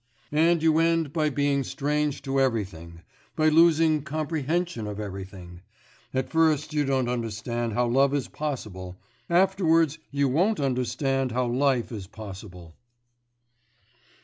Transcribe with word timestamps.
And 0.31 0.63
you 0.63 0.79
end 0.79 1.13
by 1.13 1.29
being 1.29 1.63
strange 1.63 2.23
to 2.23 2.39
everything, 2.39 3.03
by 3.35 3.49
losing 3.49 4.01
comprehension 4.01 4.87
of 4.87 4.99
everything. 4.99 5.61
At 6.11 6.27
first 6.31 6.73
you 6.73 6.85
don't 6.85 7.07
understand 7.07 7.73
how 7.73 7.85
love 7.85 8.11
is 8.15 8.27
possible; 8.27 8.99
afterwards 9.29 9.99
one 10.11 10.33
won't 10.33 10.59
understand 10.59 11.33
how 11.33 11.45
life 11.45 11.91
is 11.91 12.07
possible. 12.07 12.73